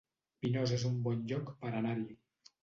Pinós 0.45 0.73
es 0.77 0.85
un 0.89 0.95
bon 1.09 1.21
lloc 1.33 1.53
per 1.61 1.73
anar-hi 1.83 2.11